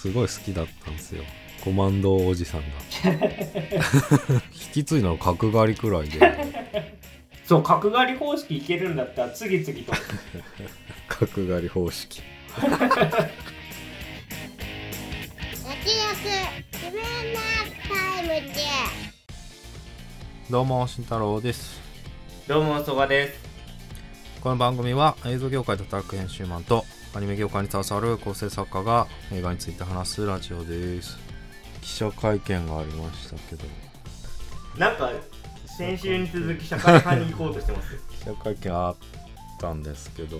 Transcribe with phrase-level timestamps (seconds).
[0.00, 1.22] すごい好きだったんですよ。
[1.62, 2.66] コマンドおじさんが。
[4.50, 6.18] 引き継いだの角刈りくらいで。
[7.44, 9.92] そう角刈り方式いけるんだったら次々と。
[11.06, 12.22] 角刈り方式。
[12.56, 12.96] 焼き肉
[16.72, 17.40] 自分の
[17.86, 18.54] タイムで
[20.48, 21.78] どうも慎太郎です。
[22.48, 23.38] どうもそばです。
[24.40, 31.18] この番組は映像業界で働く編集マンとアニメ業界に携わる構成作家が映画について話すラジオです。
[31.82, 33.64] 記者会見がありましたけど。
[34.78, 35.10] なんか
[35.66, 37.96] 先週に続き社会派に行こうとしてます。
[38.16, 38.96] 記者会見あっ
[39.58, 40.38] たんですけど。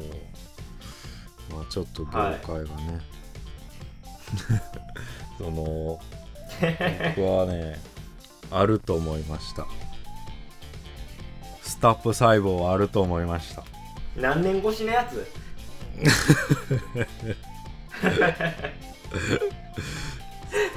[1.50, 3.00] まあちょっと業界がね、
[5.38, 6.00] その
[7.16, 7.80] 僕はね
[8.52, 9.66] あると思いました。
[11.62, 13.64] スタップ細胞はあると思いました。
[14.16, 15.26] 何年越しのやつ？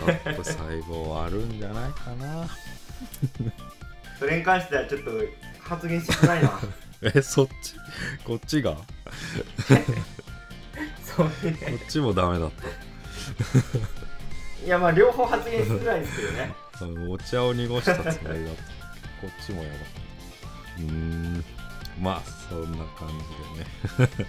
[0.05, 2.47] ップ細胞はあるんじゃないかな。
[4.19, 5.11] それに関してはちょっと
[5.59, 6.59] 発言してくないな。
[7.15, 7.75] えそっち？
[8.23, 8.71] こっちが？
[8.71, 8.81] こ
[11.03, 11.51] そうね。
[11.85, 12.51] っちもダメだっ
[14.65, 16.53] いやまあ両方発言しづらいですけどね。
[17.09, 18.63] お茶を濁したつもりだった。
[19.21, 19.75] こっちもやば。
[20.79, 21.43] うーん。
[22.01, 24.25] まあそんな感じでね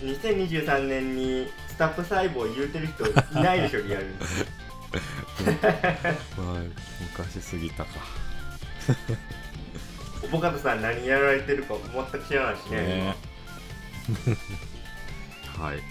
[0.00, 4.12] 2023年にスタップ細胞言うてる人いないでしょリアルに。
[6.36, 6.62] まあ
[7.18, 7.90] 昔すぎたか。
[10.22, 11.74] おぼかたさん何やられてるか
[12.10, 12.78] 全く知らないしね。
[12.78, 13.16] ね。
[15.58, 15.82] はい。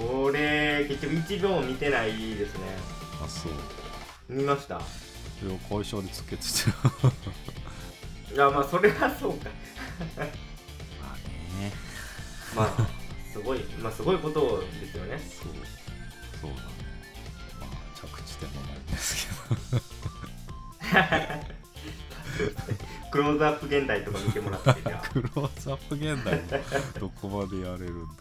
[0.00, 2.60] 俺結局一秒も見てないですね。
[3.22, 3.52] あそう。
[4.28, 4.80] 見ました？
[5.40, 6.48] それを後遺症でつけてて
[8.34, 9.50] いやまあそれはそうか
[12.54, 12.86] まあ
[13.32, 15.18] すごいまあすごいことですよね。
[15.18, 15.52] そう
[16.40, 16.62] そうだね。
[17.60, 19.82] まあ着地点もないんですけど。
[23.10, 25.08] クローズアップ現代とか見てもらってじゃあ。
[25.12, 26.40] クローズアップ現代
[26.98, 28.12] どこまでやれるんだ。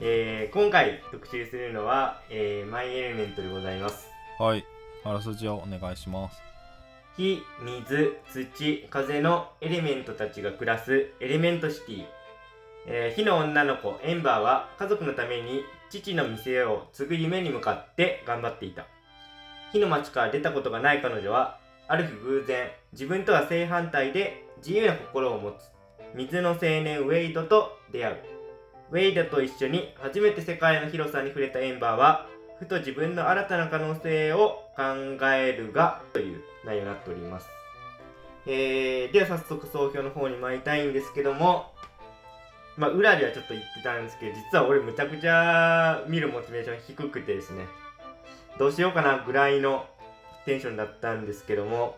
[0.00, 4.08] えー今回特集するのは、えーマイエレメントでございます。
[4.38, 4.64] はい。
[5.04, 6.38] あらすじをお願いします。
[7.16, 12.06] 火、水、土、風のエレメントたちが暮らすエレメントシティ、
[12.86, 18.86] えー火の女の子エンバーは家族のために父の店を継ぐ夢に向かって頑張っていた。
[19.72, 21.58] 火の町から出たことがない彼女は
[21.88, 25.54] ある日偶然自分とは正反対で自由な心を持つ。
[26.14, 28.16] 水の青年ウェイドと出会う。
[28.92, 32.26] ウェイドと一緒に初めて世界の広さに触れたエンバーは
[32.58, 34.82] ふと自分の新たな可能性を考
[35.32, 37.48] えるがという内容になっております。
[38.46, 41.72] えー、では早速総評の方に参りたいんですけども、
[42.76, 47.66] まあ裏ではちょっと言ってたんですけど、実は俺むちゃくちゃ見るモチベーション低くてですね、
[48.58, 49.86] どうしようかなぐらいの
[50.44, 51.96] テンションだったんですけども、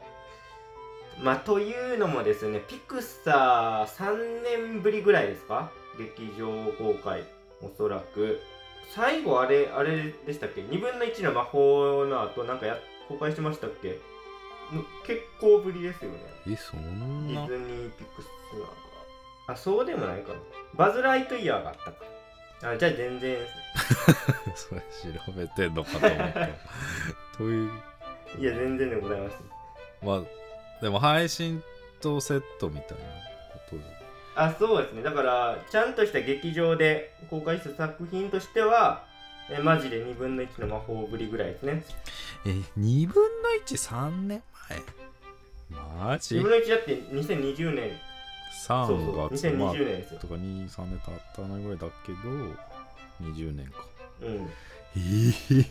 [1.22, 5.70] まあというのもですね、ピクサー3年ぶりぐらいですか？
[5.98, 7.24] 劇場公開、
[7.62, 8.40] おそらく。
[8.94, 12.76] 最後あれ、あれでしたっけ ?2 分の1の魔法の後なんかや
[13.08, 13.98] 公開してましたっけ？
[14.70, 16.18] む結構ぶりですよね。
[16.48, 18.85] えそんなディズニーピクスアーが。
[19.46, 20.38] あ、そうでもないかな。
[20.74, 22.72] バズ・ライトイヤーがあったか。
[22.72, 23.36] あ、じゃあ全然。
[24.54, 26.48] それ調べてんのかと思った
[27.38, 27.70] という？
[28.38, 29.36] いや、全然でございます。
[30.02, 30.22] まあ
[30.82, 31.62] でも配信
[32.00, 33.04] とセットみたいな
[33.52, 33.82] ことで
[34.34, 35.02] あ、そうですね。
[35.02, 39.04] だから、ちゃんとした劇場で公開した作品としては、
[39.48, 41.82] えマジで2分の1の魔法ぶりぐらいですね。
[42.44, 44.82] え2分の13年前？
[46.08, 47.98] マジ？2分の1だって2020年、
[48.52, 50.20] 3そうそう、月まあ2020年ですよ。
[50.20, 52.18] とか23年経ったないぐらいだけど
[53.22, 53.84] 20年か
[54.22, 54.50] うん。
[54.96, 55.66] えー、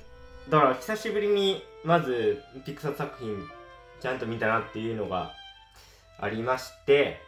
[0.49, 3.35] だから久しぶりにまずピクサー作品
[3.99, 5.33] ちゃんと見たなっていうのが
[6.19, 7.19] ありまして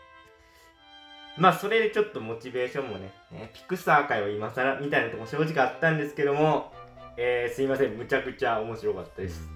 [1.38, 6.72] まあそれでちょっとモチベーションもね、ねピクサー界は今更みたいなとこ正直あったんですけども、
[7.16, 9.48] えー、すいませんむちゃくちゃ面白かったです、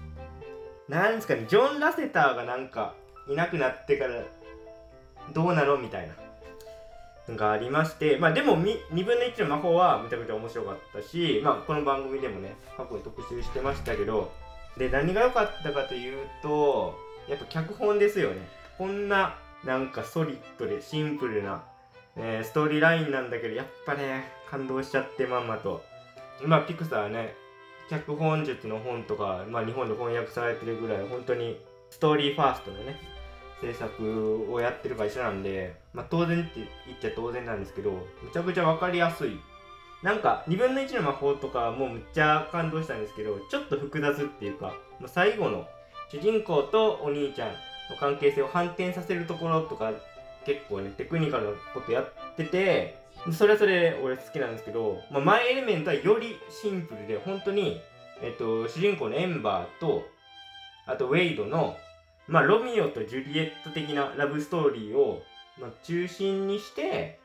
[0.88, 2.94] なんですかねジョン・ラセターがなんか
[3.28, 4.22] いなくなってから
[5.32, 6.14] どうなのみたいな。
[7.28, 14.32] のがありましてまあでも2分の1の魔法はめちゃくちゃ面白かったしまあこの番組でもね過去に特集してましたけど
[14.76, 16.98] で何が良かったかというと
[17.28, 18.38] やっぱ脚本ですよね。
[18.78, 21.62] こんななんかソリッドでシンプルな、
[22.16, 25.84] えーストーリーラインなんだけどやっぱね感動しちゃってまんまと。
[26.44, 27.34] まあピクサーね
[27.88, 32.96] 脚本術の本とか、まあ、日本で翻訳されてるぐらい本当にストーリーファーストのね
[33.62, 37.92] 制作をやってる会社なんで、まあ、当然って言っちゃ当然なんですけど
[38.22, 39.38] めちゃくちゃ分かりやすい。
[40.02, 45.64] なんか2分の1の魔法とかもうむっちゃ感動したんですけどちょっと複雑っていうかまあ最後の
[46.10, 49.92] 主人公とお兄ちゃんの関係性を反転させるところとか
[50.44, 52.98] 結構ねテクニカルなことやってて
[53.30, 57.80] それはそれ俺好きなんですけど、まあ、マイエレメントはよりシンプルで本当に、
[58.20, 60.02] えっと、主人公のエンバーと
[60.86, 61.76] あとウェイドの、
[62.28, 65.22] まあ、ロミオとジュリエット的なラブストーリーを、
[65.60, 67.18] まあ、中心にして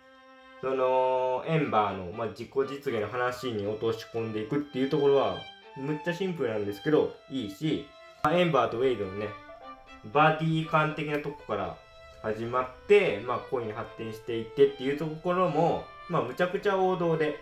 [0.61, 5.38] そのエンバーの、まあ、自己実現の話に落とし込んでいくっていうところは
[5.77, 7.85] むっちゃシンプルなんですけどいいし、
[8.23, 9.27] まあエンバーとウェイドのね
[10.11, 11.77] バーディー感的なとこから
[12.23, 17.35] 始まって、まあ、恋に発展していってっていうところも、まあ、むちゃくちゃ王道で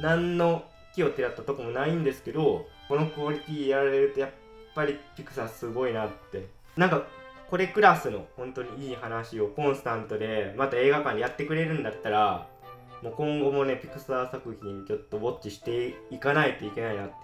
[0.00, 4.30] 何の木をてらったとこもないんですけどこのクオリティやられるとやっ
[4.74, 7.02] ぱりピクサーすごいなってなんか
[7.50, 12.46] これクラスの本当にいい話をコンスタントでまた映画館でやってくれるんだったら
[13.02, 17.14] もう今後もねピクサー作品ちょっとウォッチしていかないといけないなって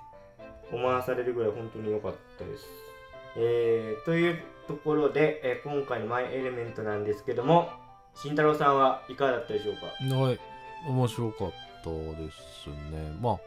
[0.72, 2.66] 思わされるぐらい本当に良かったです。
[3.36, 7.68] えー、というところで、えー今回のマイエレメントなんですけども
[8.14, 10.14] 慎太郎さんはいかがだったでしょうか？
[10.16, 10.40] はい。
[10.88, 11.52] 面白かっ
[11.82, 12.30] たで
[12.62, 13.16] すね。
[13.20, 13.38] まあ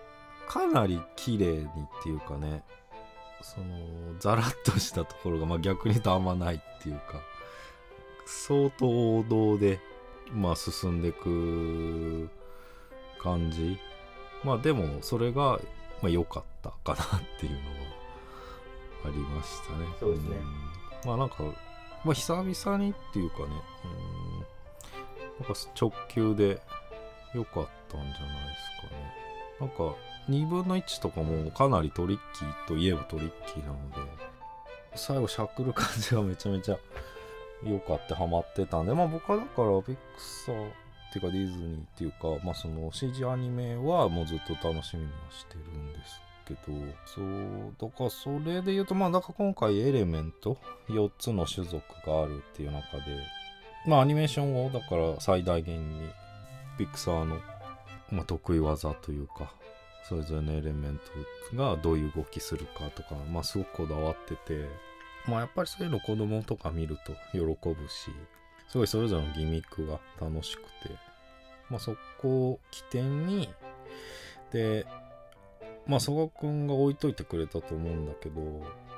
[0.47, 1.67] かなり綺麗にっ
[2.03, 2.63] ていうかね
[3.41, 3.65] その
[4.19, 7.21] ザラッとしたところが、まあ、逆に言うとあんまないっていうか
[8.25, 8.87] 相当
[9.17, 9.79] 王道で
[10.31, 12.29] まあ進んでく
[13.21, 13.77] 感じ。
[14.43, 15.59] まあでもそれが
[16.01, 17.63] まあ良かったかなっていうのは
[19.05, 19.85] ありましたね。
[19.99, 20.35] そうですね。
[21.03, 21.09] うん。
[21.09, 21.43] まあなんか
[22.03, 23.45] まあ久々にっていうかね
[25.39, 25.45] うん。
[25.45, 26.61] なんか直球で
[27.33, 29.13] 良かったんじゃないですかね。
[29.59, 29.95] なんか
[30.29, 33.95] 2分の1とかもかなりトリッキーといえばトリッキーなので、
[34.95, 36.77] 最後しゃくる感じがめちゃめちゃ
[37.63, 39.97] 良かってハマってたんで、まあ僕はだからピク
[40.45, 40.71] サーっ
[41.13, 46.59] ていうかディズニーっていうか、まあその CG アニメはもうずっと楽しみにはしてるんですけど、
[47.05, 50.57] そう、だからそれで言うと、まあだから今回エレメント
[50.89, 53.03] 4つの種族があるっていう中で、
[53.85, 56.09] まあアニメーションをだから最大限に
[56.77, 57.37] ピクサーの、
[58.11, 59.51] まあ、得意技というか
[60.07, 60.99] それぞれのエレメン
[61.51, 64.69] トがどういう動きするかとか、まあ、すごくこだわってて、
[65.27, 68.11] まあ、やっぱりそういうの子供とか見ると喜ぶし
[68.69, 70.69] すごいそれぞれのギミックが楽しくて、
[71.69, 73.49] まあ、そこを起点に
[74.51, 74.85] で
[75.87, 78.41] まあ曽我君が置いといてくれたと思うんだけど、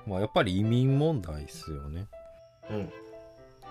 [0.06, 2.08] まあ、やっぱり移民問題ですよね。
[2.70, 2.90] うん。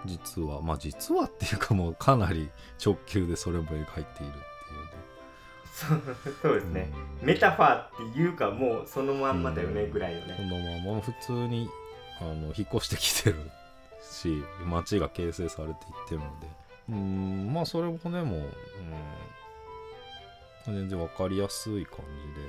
[0.06, 0.62] 実は。
[0.62, 2.48] まあ実はっていうかもうかなり
[2.84, 4.32] 直球でそれも描いている
[5.78, 6.00] そ う
[6.42, 9.90] そうですね、うんメタファーっていうかもうそのまんまだよねうん。
[9.90, 10.56] ぐらいのね、この
[10.90, 11.00] まま。
[11.00, 11.68] 普通に
[12.20, 13.50] あの引っ越してきてる
[14.00, 16.46] し街が形成されていってるので。
[16.90, 18.50] うんまあそれもねもう、
[20.66, 22.48] うん、全然わかりやすい感じで、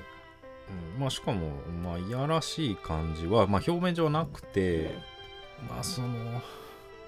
[0.96, 1.50] うん、まあしかも
[1.84, 4.96] まあいやらしい感じは、まあ、表面上なくて
[5.68, 6.42] まあその、ま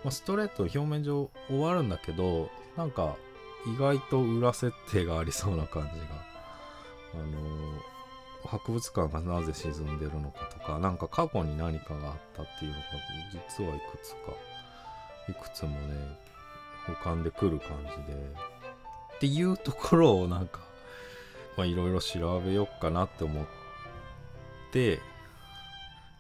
[0.08, 3.16] あ、ストレート表面上終わるんだけどなんか
[3.66, 6.06] 意外と裏設定がありそうな感じが。
[7.14, 7.82] あの
[8.48, 12.84] 博物館がなぜ沈んでるのかとかなんか過去に何かがあったっていうのが
[13.32, 14.18] 実はいくつか
[15.30, 16.18] いくつもね
[16.88, 18.20] 浮かんでくる感じで。
[19.18, 20.62] っていうところをなんか
[21.56, 23.46] まあいろいろ調べようかなって思っ
[24.72, 25.00] て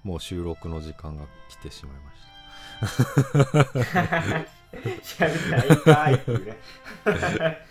[0.03, 4.45] もう収録の時間が来てしまいました
[5.03, 6.57] しゃべったらいいかいっていうね。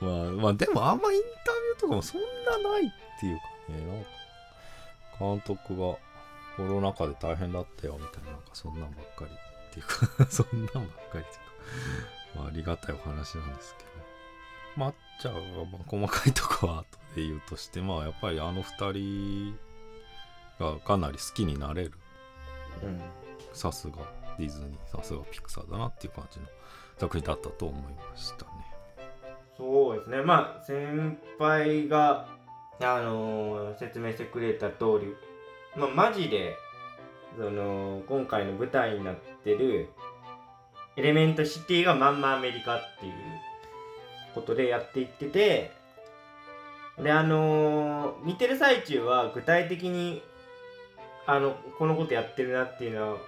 [0.00, 4.10] まあまあでもあんまインタビューとかもそんなないっていうかねなんか
[5.18, 5.96] 監督が
[6.56, 11.24] コロナ禍で大変だったよみたいななんかそんなんばっかりっていうかそんなんばっかりっていうか。
[12.36, 13.90] まあありがたいお話なんですけど
[14.76, 19.58] まっちゃんはまあ細かいとこは後で言うとしてまあやっぱりあの二人
[20.58, 21.92] がかなり好きになれる。
[22.82, 23.00] うん
[23.54, 23.98] さすが
[24.38, 26.46] ディズニーさすがピクサーだなっていう感じの
[26.98, 28.50] 作品だったと思いましたね。
[29.56, 30.22] そうですね。
[30.22, 32.26] まあ先輩が
[32.80, 35.14] あのー説明してくれた通り
[35.76, 36.56] まあマジで
[37.36, 39.88] その今回の舞台になってる
[40.96, 43.12] エレメントシティがまんまアメリカっていう
[44.34, 45.72] ことでやっていってて
[47.00, 50.22] であのー見てる最中は具体的に
[51.26, 53.18] あのこのことやってるなっていうのは、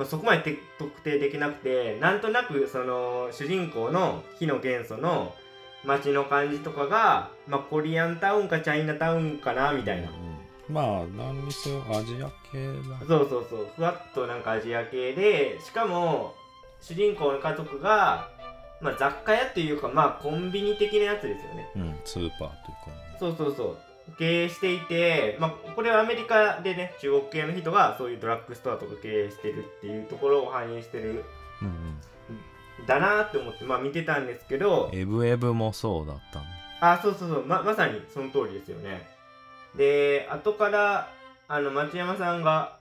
[0.00, 5.34] まあ、そこまでて特定できなくてなんとなくその主人公の火の元素の
[5.84, 10.74] 街の感じとかが、まあ、コリアンタウンかチャイナタウンかなみたいな、うん。
[10.74, 13.68] まあ何にせよアジア系だそうそうそう。
[13.76, 16.34] ふわっとなんかアジア系でしかも
[16.80, 18.30] 主人公の家族が
[18.80, 21.68] まあ、雑貨屋というかまあコンビニ的なやつですよね。
[21.76, 22.56] うんスーパーというか。
[23.18, 23.78] そうそうそう
[24.18, 31.24] 経営していて、まあ、これはアメリカでね中国系の人がそういうドラッグストアとか経営してるっていうところを反映してる
[31.62, 31.70] うんう
[32.82, 32.86] ん。
[32.86, 36.46] だなって思ってまあ見てたんですけどエブエブもそうだったね
[36.80, 37.46] あそうそうそう。
[37.46, 39.06] ままさにその通りですよね。
[39.76, 41.12] で後から
[41.46, 42.78] あの町山さんが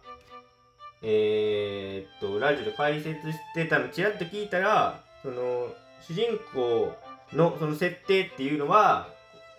[1.02, 5.68] えー、っとラジオで解説してたのちらっと聞いたらその
[6.02, 6.94] 主人公
[7.34, 9.10] のその設定っていうのは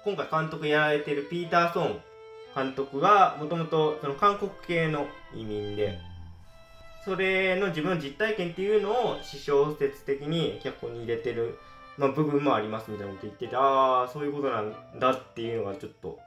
[0.05, 2.01] 今回監督やられてるピーターソン
[2.55, 5.99] 監督がもともとその韓国系の移民で
[7.05, 11.59] それの自分の実体験っていうのを私小説的に脚本に入れてる、
[11.97, 16.19] まあ、部分もありますみたいなこと言っててああそういうことなんだっていうのがちょっと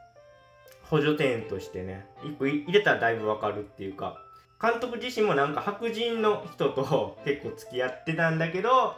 [0.84, 4.20] 補助点としてね一個入れたらだいぶわかるっていうか
[4.62, 8.96] 監督自身もなんか白人の人と 結構付き合ってたんだけど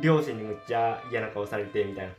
[0.00, 2.12] 両親にむっちゃ嫌な顔されてみたいな。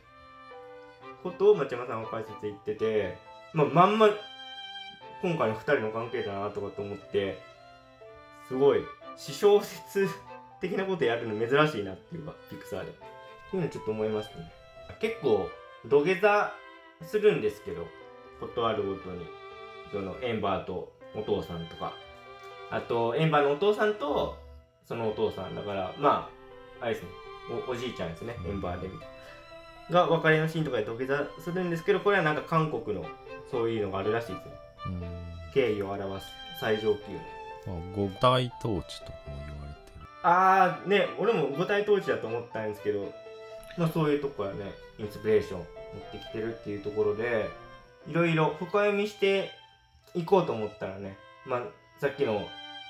[1.22, 3.18] ことを町山さんは解説言ってて、
[3.52, 4.08] まあ、まんま
[5.22, 7.38] 今回の2人の関係だなとかと思って
[8.46, 8.80] すごい
[9.16, 10.08] 私小説
[10.60, 12.90] 的なことやるの珍しいなっていうかピクサーで。
[12.90, 14.52] っていうのちょっと思いますね。
[15.00, 15.48] 結構
[15.86, 16.52] 土下座
[17.06, 17.86] するんですけど
[18.40, 19.26] ことあるごとに。
[19.90, 21.94] そのエンバーとお父さんとか。
[22.70, 24.36] あとエンバーのお父さんと
[24.84, 26.28] そのお父さんだからま
[26.80, 27.08] ああれですね。
[27.66, 28.36] おおじいちゃんですね。
[28.46, 29.17] エンバーでみたいな。
[29.90, 33.06] が別れのシーンとかで土下座するんですけどこれはなんか韓国の
[33.50, 34.52] そういうのがあるらしいですね
[34.86, 35.02] うん。
[35.54, 36.26] 敬意を表す
[36.60, 36.96] 最上級の。
[37.66, 40.06] まあ五大統治とかも言われてる。
[40.22, 43.12] あーね俺も五体統治だと思ったんですけど
[43.76, 45.66] まあそういうとこからねインスピレーション持っ
[46.12, 47.48] てきてるっていうところで
[48.08, 49.50] いろいろ深読みして
[50.14, 51.16] いこうと思ったらね
[51.46, 51.62] まあ
[52.00, 52.46] さっきの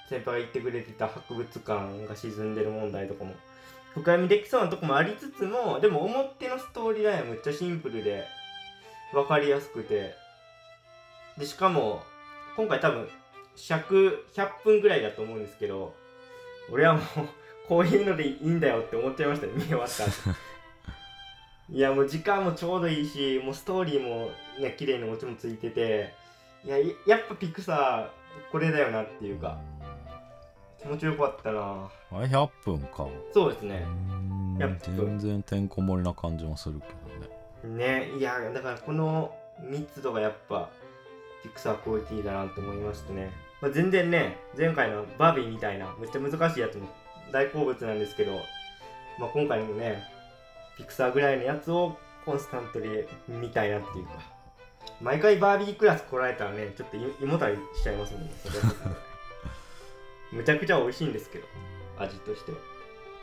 [0.08, 3.34] 先輩が言ってくれてた博物館が沈んでる問題とかも
[3.98, 8.24] 深読みできそうなとこもありつつもでも表のストーリーラインはむっちゃシンプルで
[9.12, 10.14] 分かりやすくて。
[11.38, 12.02] でしかも
[12.56, 13.08] 今回多分
[13.54, 15.94] 尺100分ぐらいだと思うんですけど
[16.70, 17.04] 俺はもう
[17.68, 20.12] こういうのでいいんだよって思っちゃいましたね見終わった後。
[21.70, 26.14] いやもう時間もちょうどいいしもうストーリーもね綺麗にオチもついてて
[26.64, 29.58] いやいやっぱピクサーこれだよなっていうか
[30.80, 31.88] 気持ちよかったな。
[32.12, 33.06] あれ100分か。
[33.32, 33.84] そうですね。
[34.96, 36.86] 全然てんこ盛りな感じもするけ
[37.64, 38.08] どね。
[38.10, 40.70] ねいやだからこの密度がやっぱ
[41.42, 43.30] ピクサークオリティだなと思いましてね、
[43.60, 46.88] まあ、全然ね前回のバービーみたいなめっちゃ難しいやつも
[47.32, 48.32] 大好物なんですけど、
[49.18, 50.02] まあ、今回のね
[50.76, 52.88] ピクサーぐらいのやつをコンスタントに
[53.28, 54.38] 見たいなっていうか。
[55.00, 58.30] 毎回バービークラス来られたらねちょっと胃もたれしちゃいますもんね
[60.32, 61.46] むちゃくちゃ美味しいんですけど
[61.98, 62.58] 味としては。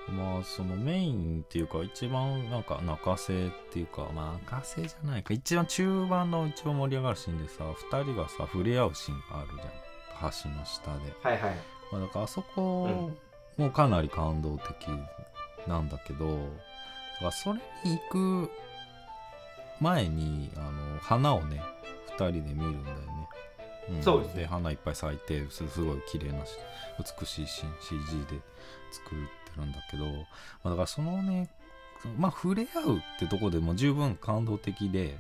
[0.08, 5.34] まあそのメインっていうか一番なんか泣かせっていうかまあ泣かせじゃないか。
[5.34, 9.86] 一番中盤の一番盛り上がるシーンでさ2人がさ触れ合うシーンがあるじゃん。
[10.22, 11.56] 橋の下で、はいはい。
[11.92, 13.12] まあ、だからあそこ
[13.58, 14.88] もかなり感動的
[15.68, 18.52] なんだけどだからそれに行く
[19.80, 21.62] 前にあの花をね
[22.18, 23.28] 2人で見るんだよね、
[23.94, 24.04] ん。
[24.04, 24.36] そうです。
[24.36, 26.58] ね花いっぱい咲いてすすごい綺麗なし
[27.20, 27.65] 美しい CG
[28.30, 28.39] で
[28.92, 29.20] 作っ
[29.54, 30.12] てるんだけど、ま
[30.65, 31.50] あ、だからそのね
[32.18, 35.18] まあ触れ合うってとこでも十分感動的で、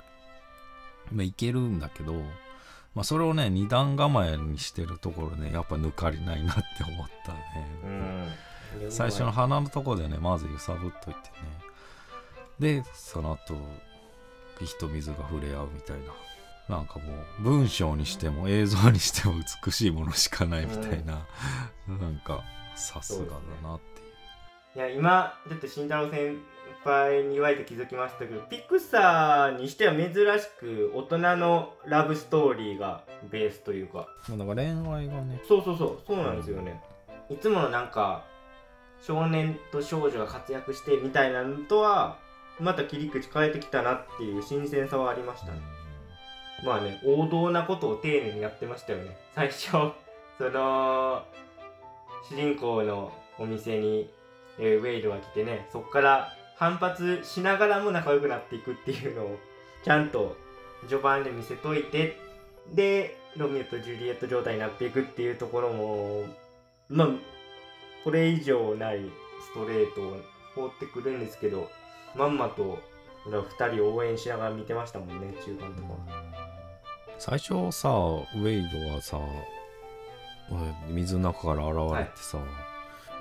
[1.11, 2.13] まあ、いけるんだけど、
[2.93, 7.39] まあ、それをね二段構えにしてるところねやっぱ抜かりないなって思ったね、
[7.83, 8.91] うん。
[8.91, 12.83] 最初の鼻のとこでねまず揺さぶっといてね。
[12.83, 13.55] でその後
[14.59, 16.03] 火と水が触れ合うみたいな
[16.67, 17.05] なんかも
[17.39, 21.25] う文章にしても映像にしても美しいものしかないみたいな、
[21.87, 22.43] なんか
[22.75, 23.79] さすがだなっ
[24.73, 24.87] ていう。
[24.87, 26.37] いや今だって慎太郎先
[26.83, 30.15] 輩に言われて気づきましたけどピクサーにしては珍し
[30.59, 34.07] く大人のラブストーリーがベースというか。
[34.27, 35.41] まあだから恋愛がね。
[35.47, 36.81] そうそうそうそうなんですよね。
[37.29, 38.25] いつものなんか
[39.01, 42.17] 少年と少女が活躍してみたいなのとは
[42.59, 45.74] また切り口変えてきたなっていう新鮮さはありましたね
[46.65, 49.69] まあね王道なことを丁寧にやってましたよね最初
[50.37, 51.23] その
[52.27, 54.09] 主人公のお店に、
[54.57, 59.37] えーウェイドが来てねそこから反発しながらも仲良くなっていくっていうのを
[59.83, 60.35] ちゃんと
[60.87, 62.17] 序盤で見せといて
[62.73, 66.23] でロミオとジュリエット状態になっていくっていうところも
[66.89, 67.09] まあ
[68.03, 69.01] これ以上ない
[69.41, 70.21] ストレートを
[70.55, 71.69] 放ってくるんですけど
[72.15, 72.79] まんまと
[73.27, 76.24] 俺は2人応援しながら見てましたもんね中盤とか。
[77.19, 79.17] 最初さウェイドはさ
[80.89, 82.37] 水の中から現れてさ、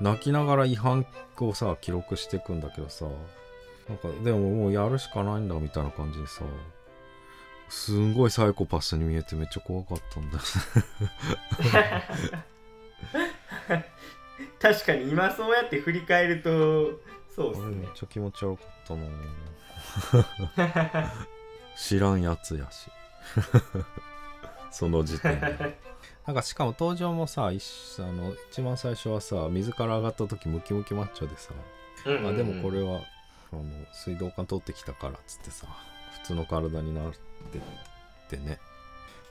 [0.01, 1.07] 泣きながら違反
[1.41, 3.07] をさ記録していくんだけどさ
[3.89, 6.43] なんかでももうやるしかないんだみたいな感じでさ
[7.69, 10.39] すんごいサイコパスに見えてめっちゃ怖かったんだ
[14.61, 17.01] 確かに今そうやって振り返ると
[17.35, 17.67] そうっすね。
[17.77, 19.03] めっちゃ気持ち悪かったな
[21.77, 22.89] 知らんやつやし
[24.71, 25.79] その時点で。
[26.27, 27.63] なんかしかも登場もさ一
[27.99, 31.53] あの一番最初はさ水から上がった時ムキムキマッチョでさ、
[32.07, 32.35] うんうんうん。
[32.35, 33.03] あでもこれは
[33.53, 33.63] あの
[33.93, 35.67] 水道管通ってきたからっつってさ
[36.23, 37.61] 普通の体になってっ
[38.31, 38.59] てね、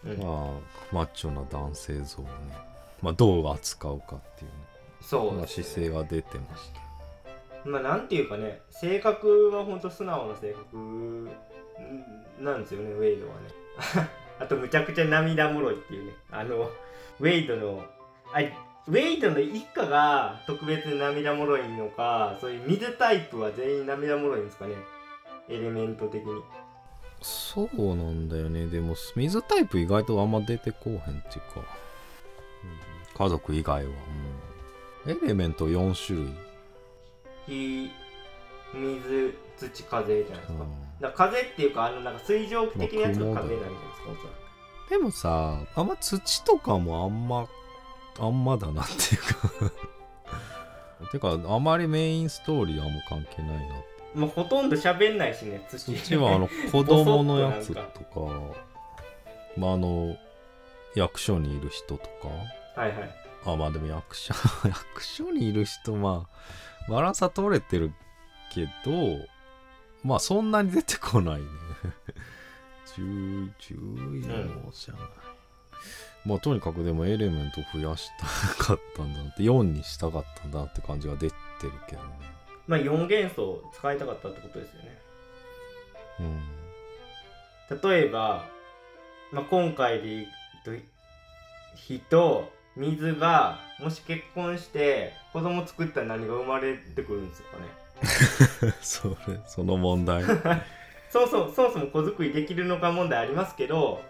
[0.04, 0.18] うん。
[0.20, 2.30] まあマッチョな男性像をね、
[3.02, 4.58] まあ、どう扱うかっていうね。
[4.62, 5.48] まあそうね。
[5.48, 6.84] 姿勢が出てました。
[7.66, 11.26] まあなんていうかね性格はほんと素直な性格ん
[12.40, 13.63] なんですよねウェイドはね
[14.40, 16.14] あとむちゃくちゃ涙もろいっていうね。
[16.32, 16.70] あの
[17.20, 17.84] ウェイドの
[18.34, 18.40] あ
[18.88, 24.76] ウェイドの一家が特別に涙もろいのかそういう水タイプは全員涙もろいんですかね。
[25.50, 26.42] エレメント的に。
[27.22, 28.68] そうなんだよね。
[28.68, 31.62] でも水タイプ意外とあんま出てこうへんっていうか、
[32.64, 33.26] うん。
[33.26, 33.92] 家族以外は、
[35.06, 35.12] うん。
[35.12, 38.03] エレメント4種類、火
[38.74, 41.02] 水土風じゃないですか,、うん。
[41.02, 44.30] だから風っていうかあのなんか水蒸気的なやつが風なんじゃないですかおそら
[44.88, 47.48] くでもさあんま土とかもあんま
[48.20, 49.74] あんまだなっていうか。
[51.12, 53.76] てかあまりメインストーリーはあんま関係ないな。
[54.16, 55.94] もうほとんど喋んないしね土。
[55.94, 57.82] 土はあの 子供のやつとか。
[59.58, 60.16] まああの
[60.96, 62.30] 役所にいる人とか。
[62.80, 63.16] はいはい。
[63.46, 64.34] あまあでも役所
[64.66, 66.28] 役所にいる人ま
[66.88, 67.94] あバランスは取れてる
[68.54, 69.20] けど
[70.04, 71.48] まあそんなに出てこないね。
[72.98, 73.76] 10 10
[74.24, 75.02] 位もじゃない、
[76.26, 78.10] まあとにかくでもエレメント増やし
[78.58, 82.10] たかったんだなって4にしたかったんだなって感じが出てるけどね
[82.68, 84.98] まあ4元素使いたかったってことですよね
[86.20, 86.40] うん
[87.82, 88.46] 例えば、
[89.32, 90.30] まあ、今回でいく
[90.66, 90.72] と
[91.76, 97.83] 火と水がもし結婚して子供作ったら何が生まれてくるんですかね
[98.82, 100.24] それその問題。
[101.10, 104.02] そもそもそもそも子作りできるのか問題ありますけど、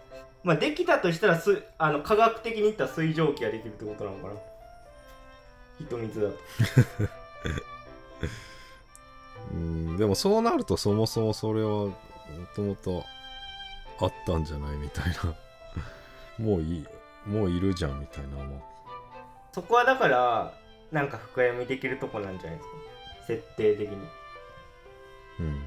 [0.42, 4.34] まあ、できたとしたらすあの科学的に言ったら水蒸気ができるってことなのかな？
[5.78, 6.36] 火と水だと。
[9.52, 11.94] うんでもそうなるとそもそもそれはも
[12.56, 13.04] ともと
[14.00, 15.34] あったんじゃないみたいな。
[16.38, 16.86] もういい
[17.26, 18.60] もういるじゃんみたいなも
[19.52, 20.52] そこはだから
[20.90, 22.74] なんか深読みできるとこなんじゃないですか？
[23.26, 23.96] 設定的に。
[25.40, 25.62] うん。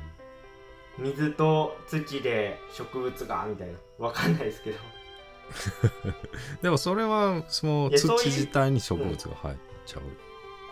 [0.99, 3.73] 水と土で植物がみたいな。
[3.99, 4.77] わかんないですけど。
[6.61, 10.03] でもそれはその土自体に植物が入っちゃう。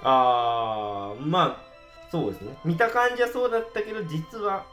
[0.04, 2.58] あーまあそうですね。
[2.66, 4.66] 見た感じはそうだったけど実は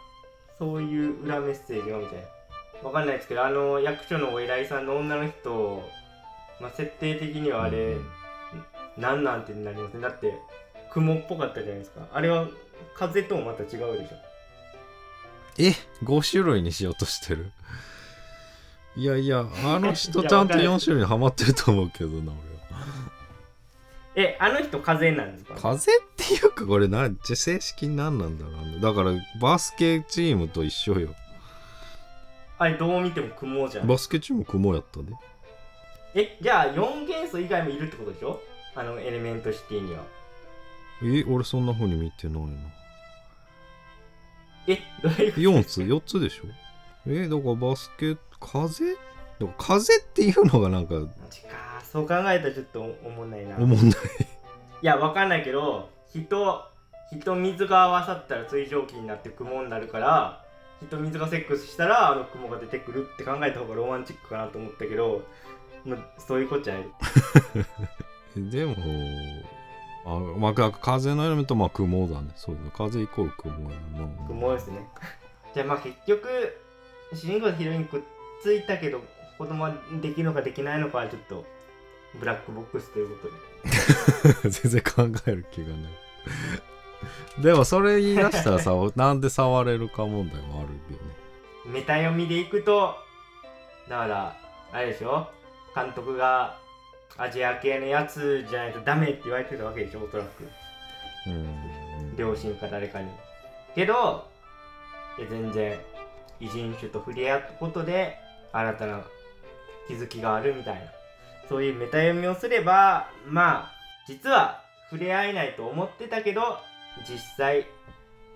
[0.59, 2.29] そういう裏メッセージがみたいな。
[2.83, 5.89] わかんないですけどあの役所のお偉いさんの女の人、
[6.61, 8.11] まあ、設定的にはあれ、うん
[8.97, 10.35] なんなんてなりますねだって
[10.93, 12.07] 雲っぽかったじゃないですか。
[12.13, 12.47] あれは
[12.97, 14.17] 風ともまた違うでしょ。
[15.59, 15.73] え
[16.05, 17.51] 5種類にしようとしてる？
[18.97, 20.63] いやいやあの人ちゃんとわかる。
[20.65, 22.33] 4種類にはまってると思うけどな
[24.15, 25.55] えあの人風なんですか？
[25.55, 28.55] 俺は風っていうかこれな正式に何なんだろう。
[28.67, 31.15] ねだからバスケチームと一緒よ。
[32.59, 33.87] あれどう見ても雲じゃん。
[33.87, 35.07] バスケチーム雲やったで。
[36.15, 38.41] えじゃあ4元素以外もいるってことでしょ？
[38.75, 40.03] あのエレメントシティには
[41.05, 42.49] え俺そんな風に見てないな
[44.69, 46.45] えどういうこと？4つ？4つでしょ？
[47.07, 48.93] えだからバスケ風？
[48.93, 49.05] だか
[49.41, 50.95] ら風っていうのがなんか
[51.83, 53.57] そう考えたらちょっとおもんないな。
[53.57, 53.83] 思んない。
[54.83, 56.65] いやわかんないけど火と
[57.11, 60.45] 火と水が合わさったら水蒸気になって雲になるから
[60.81, 65.23] 火と水がセックスしたらあの雲が出てくるって考えた方がロマンチックかなと思ったけど、
[65.85, 66.85] まあ、そういうことじゃない。
[68.51, 68.75] でも
[70.05, 72.31] あまあか風のエレメントまあ雲だね。
[72.37, 72.71] そうだね。
[72.77, 74.27] 風イコール雲やな。
[74.29, 74.89] 雲ですね。
[75.55, 76.29] じゃあまあ結局
[77.15, 78.01] 主人公とヒロインくっ
[78.43, 79.01] ついたけど
[79.39, 81.45] 子供はできるのかできないのかはちょっと
[82.19, 84.51] ブラックボックスということで。
[84.51, 85.79] 全然考える気がない。
[87.43, 91.13] でもそれ言い出したらさなんで触れるか問題もあるよね。
[91.67, 92.97] メタ読みでいくと
[93.89, 94.37] だから
[94.73, 95.27] あれでしょ？
[95.75, 96.59] 監督が
[97.17, 100.45] アジア系のやつじゃないとダメって言われてたわけでしょおそらく。
[101.27, 102.17] うん。
[102.17, 103.09] 両親か誰かに。
[103.75, 104.29] けど
[105.19, 105.79] いや全然
[106.41, 108.17] 異人種と触れ合うことで
[108.53, 109.03] 新たな
[109.89, 110.81] 気づきがあるみたいな。
[111.49, 113.73] そういうメタ読みをすればまあ
[114.07, 116.59] 実は触れ合えないと思ってたけど
[117.09, 117.67] 実際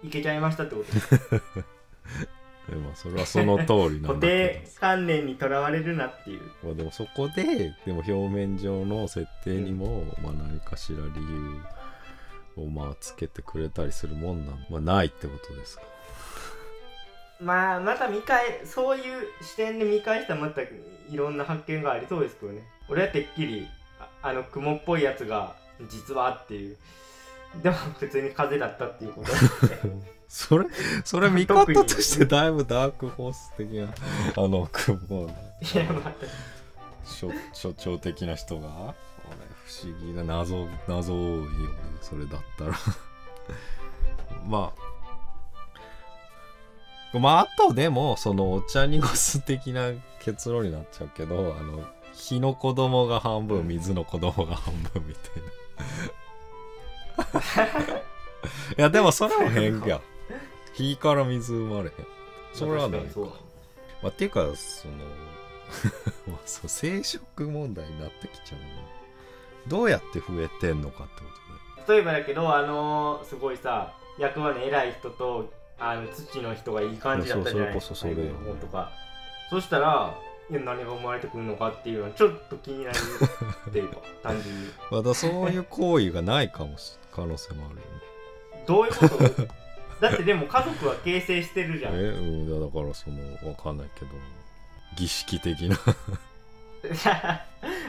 [0.03, 1.21] いけちゃいましたってことです
[2.69, 6.41] でもそれはその通りな固んだけ定観念にとらわれるなっていう。
[6.63, 11.23] どまあでもそこででも表面上の設定にも、まあ何かしら理
[12.57, 15.83] 由をまあつけてくれたりするもんなんまあないってことですか。
[17.41, 20.69] まあまた見返そういう視点で見返したらまたい
[21.13, 22.63] ろんな発見がありそうですけどね。
[22.89, 23.69] 俺はてっきり
[24.01, 25.55] ああの雲っぽいやつが
[25.89, 26.77] 実はっていう。
[27.63, 29.31] でも普通に風だったっていうこと。
[29.31, 30.67] ですねそれ
[31.05, 33.89] それ見方としてだいぶダークホース的な
[34.37, 36.27] あの雲いやまた
[37.05, 38.95] 所所長的な人がこ
[39.31, 41.49] れ不思議な謎謎多いよね
[42.01, 42.73] それだったら。
[44.47, 44.73] ま
[47.15, 47.19] あ。
[47.19, 55.43] まああとでもそのお茶濁す的な結論になっちゃうけどあの火の子供が半分水の子供が半分みたい
[57.17, 57.97] な。
[58.79, 60.01] いやでもそれも変や
[60.77, 61.93] 火から水生まれへん。
[62.53, 63.21] それはないか。
[63.21, 63.29] ま
[64.05, 64.95] あ、っていうかその
[66.45, 68.67] 生殖問題になってきちゃうね
[69.67, 71.27] どうやって増えてんのかってこ
[71.87, 77.75] と例えばだけどあのーすごいさ役場の偉い人とあの土の人がいい感じだったじゃない？
[77.75, 78.29] ですかそうそれ
[78.61, 78.91] とか。
[79.51, 80.15] そしたら
[80.51, 82.99] いや何が生まれてくるのかっていうのはちょっと気になる
[83.69, 84.71] っていうか単純に。
[84.91, 87.83] まだそういう行為がないかもし可能性もあるよね。
[88.67, 89.66] どういうこと？
[90.01, 91.95] だってでも家族は形成してるじゃん。
[91.95, 94.11] えうんいやだからそのわかんないけど。
[94.97, 95.77] 儀式的な。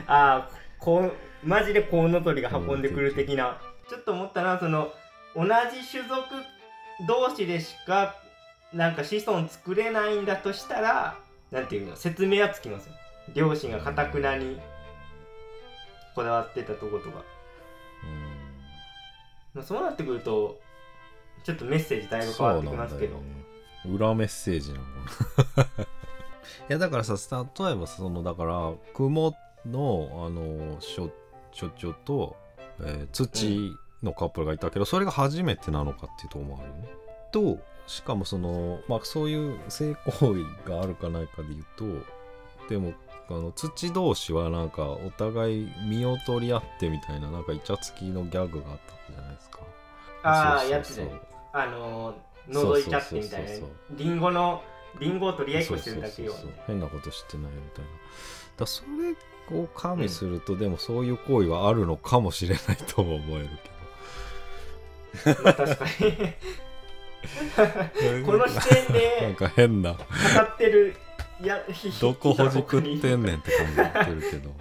[0.08, 3.58] ああこうマジでコウノトリが運んでくる的な。
[3.90, 4.92] ちょっと思ったのはその
[5.36, 5.50] 同じ
[5.90, 6.26] 種族
[7.08, 8.16] 同士でしか
[8.74, 11.18] なんか子孫作れないんだとしたら
[11.52, 12.94] なんていうの説明はつきますよ
[13.34, 14.60] 両親がかたくなに
[16.16, 17.24] こだわってたとことか、
[19.54, 20.60] まあ、そうなってくると
[21.48, 23.22] ちょっとメッセージだいぶ変わってきますけど、ね、
[23.90, 25.88] 裏メッセージなのかな い
[26.68, 27.16] やだからさ
[27.58, 29.34] 例えばそのだから雲
[29.66, 31.10] のあの所
[31.54, 32.36] 所長と、
[32.82, 36.90] えー土のカップルがいたけど、それが初めてなのかっていうところもあるよね。
[37.32, 37.58] と
[37.88, 42.94] しかもそのまあそういう性行為があるかないかで言うとでも
[43.30, 49.60] あの土同士はなんかお互い身を取り合ってみたいななんかイチャつきのギャグがあったじゃないですか。
[50.24, 52.16] ああやつであのー
[52.50, 54.64] 覗いちゃってみたいなそうそうそうリンゴの
[55.00, 56.34] リンゴを取り合いっこしてるだけよ。
[56.66, 57.92] 変なことしてないみたいな
[58.58, 58.84] だそ
[59.52, 63.50] れを加味すると、でもそういう行為はあるのかもしれないとも思える
[65.44, 65.92] まあ確かに。
[68.00, 70.96] けどこの視点なんでか変な語ってる
[71.42, 71.60] や
[72.00, 73.78] どこほじくってんねねんって感じに。
[73.78, 74.52] なってるけど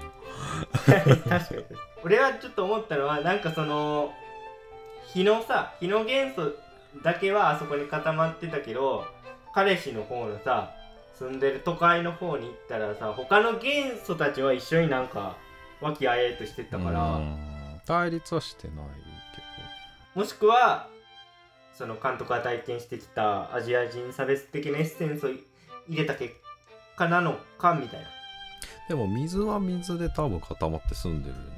[1.28, 1.64] 確かに。
[2.04, 4.12] 俺はちょっと思ったのはなんかその
[5.14, 6.65] 日のさ日の元素
[7.02, 9.04] だけはあそこに固まってたけど
[9.54, 10.72] 彼氏の方のさ
[11.14, 15.36] 住んでる都会の方に行ったらさ他の元素たちは一緒になんか
[15.80, 17.36] 和気あいあいとしてたから、うん。
[17.86, 18.76] 対立はしてない
[20.14, 20.88] けもしくは
[21.74, 26.34] その監督が体験してきたアジア人差別的なエッセンスを入れた結
[26.96, 28.06] 果なのかみたいな。
[28.06, 28.10] ど
[28.88, 31.50] でも水は水で多分固まって住んでるよね。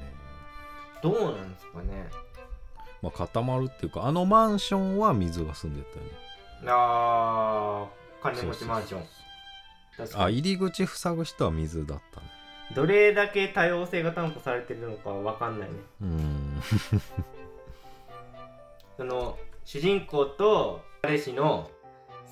[1.03, 2.11] どうなんですかね
[3.03, 6.11] まあ固まるっていうかあのマンションは水が住んでたよね。
[6.67, 9.03] あー金持ちマンション。
[10.15, 12.27] あ入り口塞ぐ人は水だったね。
[12.75, 15.75] どれだけ多様性が担保されてるのかわかんないね。
[16.03, 16.63] うん。
[18.97, 21.71] その主人公と彼氏の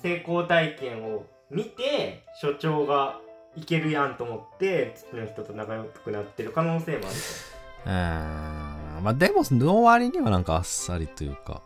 [0.01, 3.19] 成功体験を見て所長が
[3.55, 7.15] いけるやんと思って土の人と仲良くなってる可能性もある
[7.85, 8.46] うん
[9.07, 11.61] まあでもの割にはなんかあっさりというか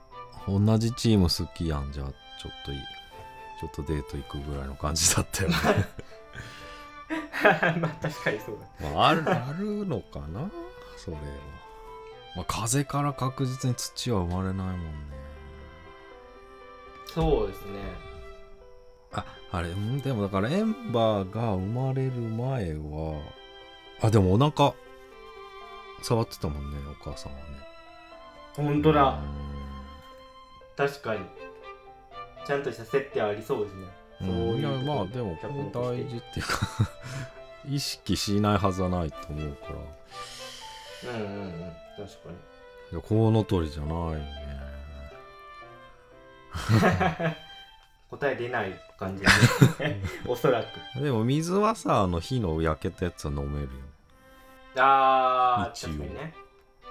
[0.48, 2.06] 同じチーム好きやんじゃあ
[2.40, 2.80] ちょっといい。
[3.60, 5.56] ちょっとデート行くぐらいの感じだったよね。
[7.82, 8.90] まあ確かにそうだ。
[8.92, 10.52] まああるあるのかな
[10.98, 11.24] それは。
[12.36, 14.84] まあ風から確実に土は生まれないもんね。
[17.08, 17.80] そうですね。
[19.14, 23.20] ああれんでもだからエンバーが生まれる前は
[24.00, 24.76] あでもお腹
[26.02, 27.44] 触ってたもんねお母さんはね。
[28.56, 29.04] 本当だ。
[29.04, 30.88] うん。
[30.88, 31.22] 確かに。
[32.46, 33.88] ちゃんとした設定ありそうですね。
[34.22, 34.28] うん。
[34.28, 35.38] そういういやまあでも
[35.74, 36.68] 大事っていうか
[37.70, 41.14] 意識しないはずはないと思うから。
[41.14, 41.52] うんうんうん。
[41.52, 42.36] 確かに。
[42.92, 44.42] いやコウノトリじゃないね。
[48.10, 50.02] 答え出ない感じですね。
[50.28, 51.02] おそらく。
[51.02, 53.70] でも水はさあの火の焼けたやつは飲めるよ
[54.78, 56.34] あー一応確かにね。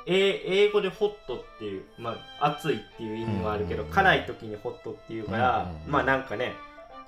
[0.06, 3.90] え英語でホットっていうまあ熱いっていう意味はあるけど、うん。
[3.90, 6.54] 辛い時にホットっていうから、うんまあなんかね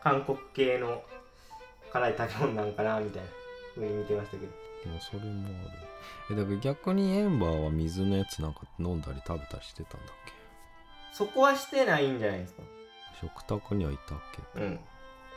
[0.03, 1.03] 韓国系の
[1.93, 3.29] 辛い食べ物なんかなみたいな
[3.75, 4.53] 風に見てましたけど。
[4.87, 6.35] まあそれもある。
[6.35, 10.33] えだから逆にエンバーは水のやつなんか飲んだり食べたりしてたんだっけ？
[11.13, 12.63] そこはしてないんじゃないですか。
[13.21, 14.19] 食卓にはいたっ
[14.55, 14.61] け？
[14.61, 14.81] うん。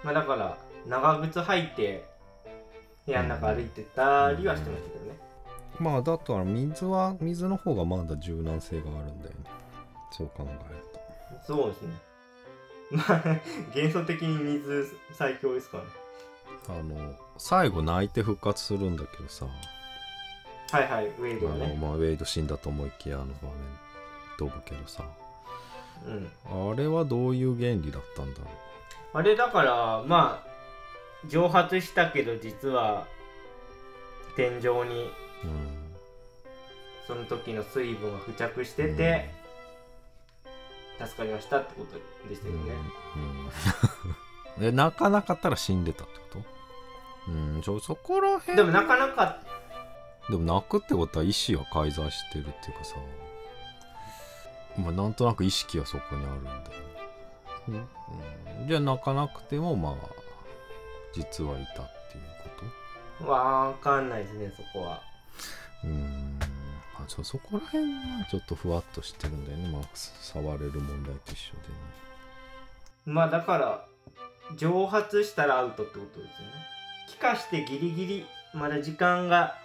[0.04, 2.06] まあだから長靴履いて
[3.06, 5.05] 部屋の中歩いてたりはしてましたけどね、
[5.80, 9.36] まあだと水は水の方がまだ柔軟性があるんだよね。
[10.12, 10.80] そう考える
[11.48, 11.54] と。
[11.54, 11.94] そうですね。
[12.92, 13.24] まあ
[13.76, 15.90] 幻想的に水最強ですからね。
[16.68, 19.46] あの最後泣いて復活するんだけどさ、
[20.72, 23.56] はいはいウェイドあのはねまあ、ウェイド死んだと思いきやあの場面
[24.38, 25.04] 飛ぶけどさ。
[26.06, 26.72] うん。
[26.72, 28.48] あれはどういう原理だったんだろ
[29.14, 30.56] あれだからまあ
[31.28, 33.08] 蒸発したけど実は
[34.36, 35.10] 天井に
[37.08, 39.30] その時の水分が付着してて、
[41.00, 41.98] 助かりましたってこと
[42.30, 42.74] でしたよね、
[44.58, 44.62] うん。
[44.62, 46.26] で泣かなかったら死んでたってこ
[47.28, 47.32] と？
[47.32, 49.40] うんちょそこらへんでもなかなか
[50.30, 52.96] でも泣くってことは意思は介在してるっていうかさ。
[54.78, 56.64] まあなんとなく意識はそこにあるんだよね、
[57.70, 57.76] うん。
[57.76, 59.94] うんじゃあ泣かなくてもまあ
[61.14, 62.24] 実はいたっていう
[63.20, 64.98] こわかんないですねそこは。
[64.98, 65.15] と
[65.84, 66.40] うん。
[66.40, 69.70] まあそそこら辺はちょっとふわっとしてるんだよね。
[69.70, 71.76] まあ触れる問題と一緒でね。
[73.06, 73.86] まあだから
[74.58, 76.54] 蒸発したらアウトってことですよね。
[77.10, 79.58] 気化してギリギリまだ時間が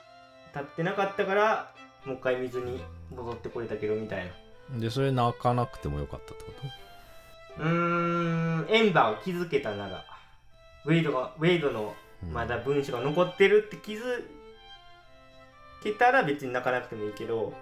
[0.52, 1.72] 経ってなかったから
[2.04, 2.82] もう一回水に
[3.14, 4.26] 戻ってこれたけどみたい
[4.70, 4.78] な。
[4.78, 6.52] でそれ泣かなくてもよかったってこ
[7.58, 7.62] と？
[7.62, 8.66] うーん。
[8.68, 10.04] エンバーを気づけたなら
[10.84, 14.22] ウェイドがウェイドのうんまだ文章が残ってるって気づ
[15.82, 17.52] けたら別に泣かなくてもいいけど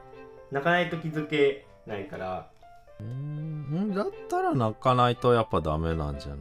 [0.51, 2.47] 泣かないと気づけないから。
[3.01, 6.39] うーんだったら泣かないとやっぱダメなんじゃない？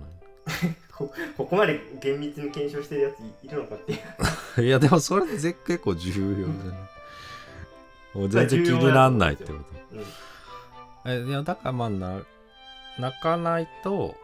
[0.98, 3.94] こここまで厳密に検証してるやついいるのかって。
[3.94, 3.96] い
[4.58, 8.18] ういやでもそれぜ結構重要じゃない？
[8.18, 9.56] もう全然気になんないってこと。
[9.56, 10.06] うん
[11.06, 12.20] えいやだからまあな
[13.00, 14.16] 泣かないと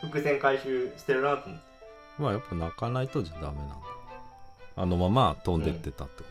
[0.00, 1.64] 伏線回収してるなと思って
[2.18, 3.76] まあやっぱ泣かないとじゃダメなんだ
[4.76, 6.28] あのまま飛んでってたってこ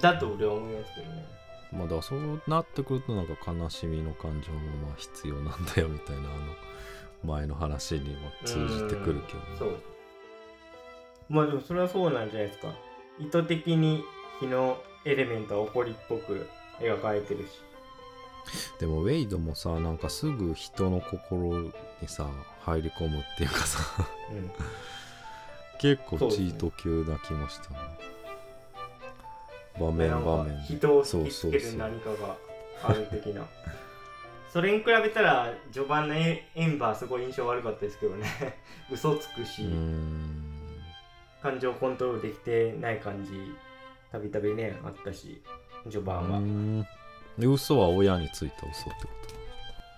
[0.00, 1.26] だと俺は思いますけどね。
[1.70, 6.30] と、まあだそうなってくるとなんか悲しみの感情もまあ必要なんだよみたいなあの
[7.24, 9.44] 前の話にも通じてくるけどね。
[9.58, 9.76] そう
[11.28, 12.68] まあでもそれはそうなんじゃないですか。
[13.18, 14.04] 意図的に
[14.40, 16.46] 火のエレメントは怒りっぽく
[16.80, 17.50] 描かれてるし。
[18.78, 21.72] でもウェイドもさなんかすぐ人の心に
[22.06, 22.28] さ
[22.60, 24.06] 入り込むっていうかさ。
[24.30, 24.50] うん。
[25.78, 27.80] 結構チート級な気もしたな、
[29.78, 32.36] 場面場面人をそう引きつける何かが
[32.82, 33.44] ある的な。
[34.52, 38.26] それに比べたら序盤のエエンバーすごい印象悪かったですけどね。
[38.90, 39.68] 嘘つくし、
[41.42, 43.32] 感情コントロールできてない感じ
[44.12, 45.42] たびたびねあったし
[45.90, 46.86] 序う盤は、
[47.36, 49.12] で嘘は親についた嘘ってこ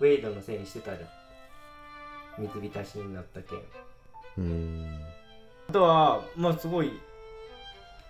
[0.01, 1.09] ウェイドのせいにしてたじゃん。
[2.39, 3.59] 水浸しになった件。
[3.59, 3.65] と
[4.39, 5.01] うーん。
[5.69, 6.93] あとはまあすごい、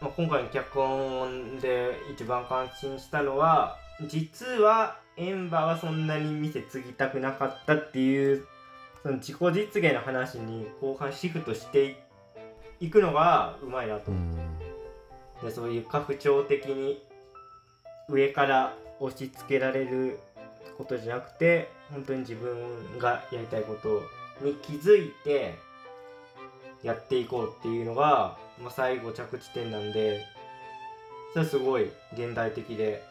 [0.00, 3.78] まあ、今回の脚本で一番感心したのは
[4.08, 8.46] 実はエンバーはそんなに店継ぎたくなかったっていう
[9.02, 11.96] その自己実現の話に後半シフトして
[12.80, 14.10] いくのがうまいなと。
[14.10, 14.58] 思う、ん。
[15.42, 17.02] でそういう家父長的に
[18.08, 20.18] 上から押し付けられる
[20.76, 24.02] ことじゃなくて本当に自分がやりたいこと
[24.44, 25.54] に気づいて
[26.82, 30.24] やっていこうっていうのが、まあ、最後着地点なんで
[31.32, 33.02] それはすごい現代的で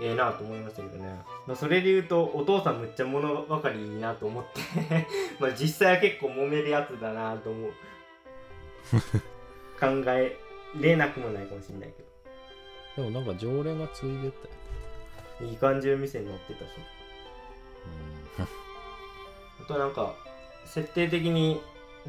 [0.00, 4.60] ええなと思いましたけどね、まあ、それで言うとお父さんむっちゃ物分かりいいなと思って
[5.40, 7.72] まあ実際は結構揉めるやつだなと思う。
[9.80, 10.38] 考え
[10.80, 12.02] れなくもないかもしれないけ
[13.00, 13.08] ど。
[13.10, 16.70] でもなんか常連がついでたよいい感じの店に乗ってたし。
[18.38, 20.14] あとなんか
[20.64, 21.60] 設定的に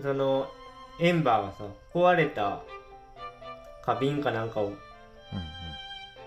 [0.02, 0.52] その
[1.00, 2.62] エンバーがさ壊れた
[3.84, 4.74] 花瓶かなんかをうん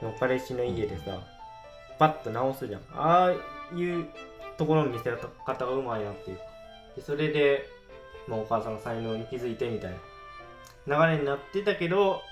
[0.03, 1.21] の彼氏の家でさ
[1.99, 2.81] パッと直すじゃん。
[2.95, 4.09] ああいう
[4.57, 5.11] ところの見せ
[5.45, 6.39] 方がうまいなっていう。
[6.97, 7.67] でそれで、
[8.27, 9.93] まあ、お母さんが才能に気づいてみたい
[10.87, 11.07] な。
[11.07, 12.23] 流れになってたけど、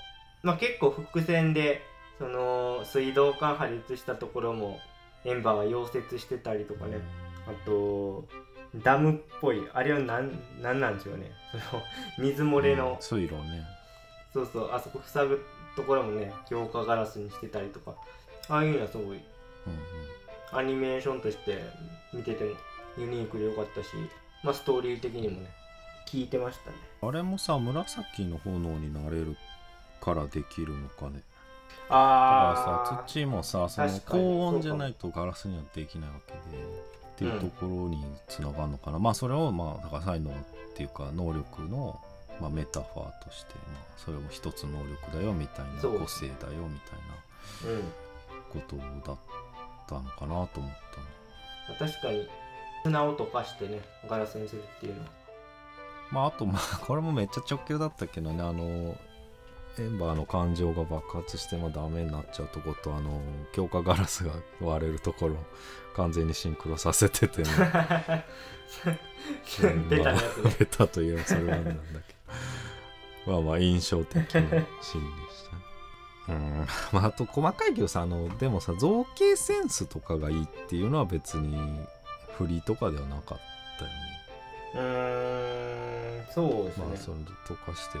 [0.41, 1.83] まあ、結構伏線で
[2.17, 4.79] その水道管破裂したところも
[5.23, 6.97] エンバーは溶接してたりとかね。
[7.47, 8.25] あと
[8.75, 9.61] ダムっぽい。
[9.73, 11.31] あれは何なんなんでしょうね。
[11.51, 11.83] その
[12.19, 13.63] 水漏れの、水路ね。
[14.33, 14.71] そうそう。
[14.71, 17.95] あそこ塞ぐところもね強化ガラスにしてたりとか。
[18.47, 19.05] ああいうのはすごい。
[19.05, 19.19] うんうん。
[20.51, 21.59] アニメーションとして
[22.13, 22.55] 見てて
[22.97, 23.89] ユニークでよかったし、
[24.43, 25.49] まあ、ストーリー的にもね
[26.07, 26.77] 聞いてましたね。
[27.01, 29.35] あれもさ紫の炎になれる
[30.01, 31.21] からできるのかね。
[31.87, 36.39] だあからさ土もさその高温じゃないとガラスにはできないわけで
[37.19, 40.33] っていうところにつながるのかな、まあそれをまあだから才能っ
[40.73, 41.99] ていうか能力の、
[42.39, 47.83] まあ、メタファーとして、まあ、それも一つ能力だよみたいな個性だよみたいなうん。
[48.49, 49.17] ことだっ
[49.87, 50.71] たのかなと思っ
[51.67, 51.89] たの。
[51.89, 52.27] 確かに
[52.83, 55.09] 砂を溶かしてねガラスにするっていうのは。
[56.11, 58.95] まああとまあこれもめっちゃ直球だったけどねあの
[59.79, 63.21] エンバーの感情が爆発してもダメになっちゃうとことあの
[63.53, 65.37] 強化ガラスが割れるところ
[65.95, 67.49] 完全にシンクロさせててね
[69.89, 71.71] ベタなやつねベタというそれはなんだ。
[71.73, 71.77] け
[73.25, 74.95] どまあまあ印象的なシーンでした。
[74.95, 74.99] ね
[76.29, 76.67] うん。
[76.91, 81.57] まああと細かいけどさあのでもさ造形センスとかがいいっていうのは別に
[82.37, 83.39] 振りとかではなかっ
[83.77, 83.95] たよね。
[84.75, 86.85] うーんそうですね。
[86.85, 87.99] まあそれとかして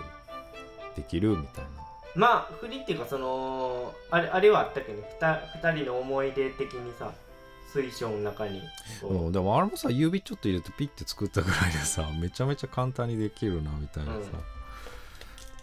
[0.95, 1.69] できるみたいな。
[2.15, 7.13] まあ振りっていうかそのあれあれはあったけどね 2, 二人の思い出的にさ
[7.71, 8.61] 水晶の中に
[9.01, 9.13] こう。
[9.27, 14.19] うん、でもあれもさ指ちょっと入れてピッて作ったぐらいでさめちゃめちゃ簡単にできるなみたいなさ、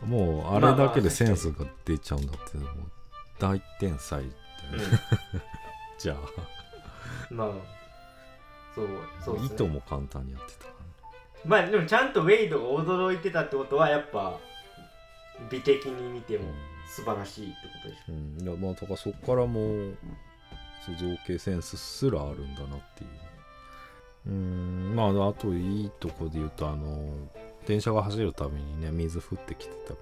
[0.04, 2.68] もうあれだけでセンスが出ちゃうんだって、もう
[3.38, 4.98] 大天才だよね、
[5.98, 6.16] じゃあ。
[7.30, 7.48] うん、まあ
[8.74, 8.88] そう
[9.24, 9.54] そうですね。
[9.54, 10.66] 糸も簡単にやってた
[11.44, 14.38] まあでもちゃんとウェイドが驚いてたってことはやっぱ
[15.50, 16.44] 美的に見ても
[16.88, 18.02] 素晴らしいってことでしょ。
[18.08, 19.96] うん、いやまあだからそこからもう
[20.94, 23.10] 造形センスすらあるんだなっていう。
[24.28, 24.94] うん。
[24.94, 27.12] まああといいとこで言うとあの
[27.66, 29.96] 電車が走るたびにね水降ってきてたっ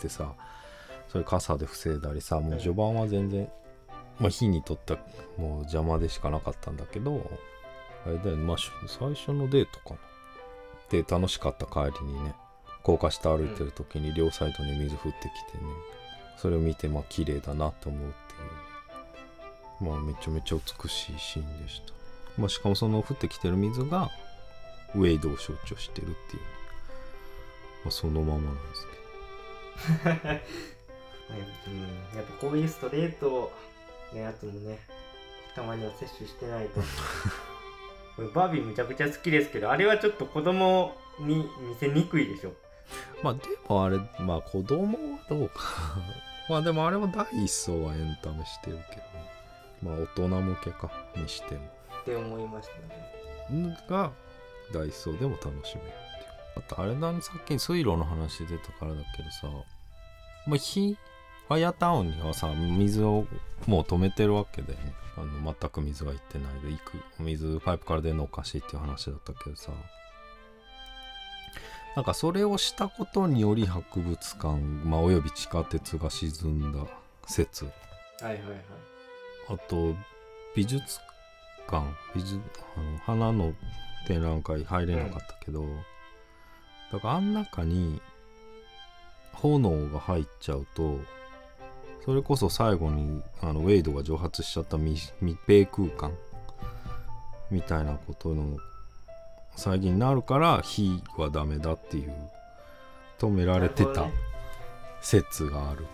[0.00, 0.34] てさ
[1.08, 3.48] それ傘で防いだりさもう序盤は全然、
[4.18, 4.94] まあ火にとった
[5.36, 7.30] もう邪魔でしかなかったんだけど
[8.06, 9.96] あれだよねまあし最初のデートかな。
[10.90, 12.34] で楽しかった帰りにね
[12.82, 15.64] 高架下歩いてる時に両サイドに水降ってきてね。
[16.36, 19.90] それを見てまあ綺麗だなと思うっていう。
[19.90, 21.92] まあめちゃめちゃ美しいシーンでした、
[22.38, 24.10] まあ、しかもその降ってきてる水が
[24.94, 26.42] ウェイドを象徴してるっていう、
[27.84, 30.40] まあ、そのままなんですけど。
[31.30, 33.52] うん、やっぱこういうストレート
[34.12, 34.78] のやつもね
[35.54, 36.80] たまには摂取してないと。
[38.16, 42.52] これバービーむちゃくちゃ好きですけどあれはちょっと子供に見せにくいでしょ
[43.22, 45.62] まあでもあれまあ子供はどうか。
[46.48, 49.02] まあでもあれも第一層はエンタメしてるけど
[49.82, 51.60] まあ大人向けかにしても。
[52.00, 53.76] って思いましたね。
[53.88, 54.10] が
[54.72, 56.30] ダイソーでも楽しめるっていう。
[56.56, 59.48] あとあれだねさっき水路の話出たからだけどさ
[60.46, 60.96] まあ火
[61.48, 63.26] ファイアタウンにはさ水を
[63.66, 64.78] もう止めてるわけで、ね、
[65.16, 69.72] あの全く水が行ってないで行く水パイプから出るのおかしいっていう話だったけどさ
[71.96, 76.30] なんかそれをしたことにより博物館、まあ、および地下鉄が沈
[76.70, 76.86] んだ
[77.26, 77.64] 説。
[77.64, 77.70] は
[78.22, 78.40] いはいはい。
[79.48, 79.94] あと
[80.54, 81.00] 美術
[81.68, 82.40] 館美術
[82.76, 83.52] あの花の
[84.06, 85.64] 展覧会入れなかったけど、
[86.92, 88.00] だからあん中に
[89.32, 90.98] 炎が入っちゃうと
[92.04, 96.16] それこそ最後にあのウェイドが蒸発しちゃった密密閉空間
[97.50, 98.58] みたいなことの
[99.60, 102.12] 再現になるから火はダメだっていう
[103.18, 104.08] 止められてた
[105.02, 105.86] 説がある。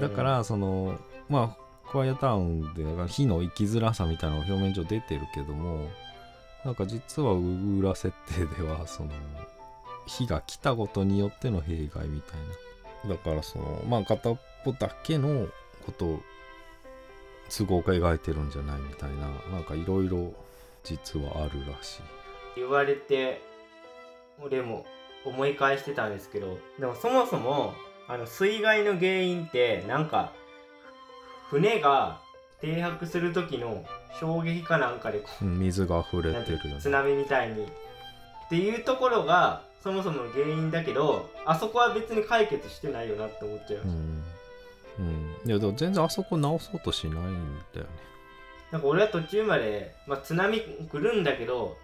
[0.00, 0.96] だからその
[1.28, 5.88] まあクワイアタウンで火の生きづらさみたいなのが表面上出てるけども
[6.64, 9.10] なんか実は裏設定ではその
[10.06, 12.40] 火が来たことによっての弊害みたい
[13.08, 13.16] な。
[13.16, 15.48] だからそのまあ片っぽだけの
[15.84, 16.20] ことを
[17.48, 20.32] 都合が描いてるんじゃないみたいななんかいろいろ
[20.82, 22.02] 実はあるらしい
[22.56, 23.42] 言われて
[24.42, 24.86] 俺も
[25.24, 27.74] 思い返してたんですけどでもそもそも
[28.08, 30.32] あの水害の原因ってなんか
[31.50, 32.20] 船が
[32.60, 33.84] 停泊する時の
[34.18, 36.80] 衝撃かなんかで水が溢れてるよね。
[36.80, 37.64] 津波みたいに。
[37.64, 44.24] っていうところがそもそもの原因だけどあそこは別に解決してないよなって思っちゃいました、うん、
[44.98, 47.90] うん、いやでも全然あそこ直そうとしないんだよね。
[48.70, 51.76] なんか俺は途中まで、まあ、津波来るんだけど、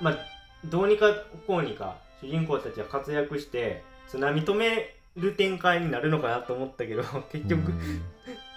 [0.00, 0.18] まあ、
[0.64, 1.12] どうにか
[1.46, 8.02] こうにか主人公たちは活躍して津波止める展開になるのかなと思ったけど 結局、うん。